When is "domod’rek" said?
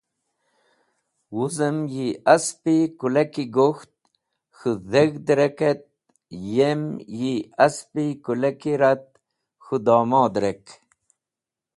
9.85-10.63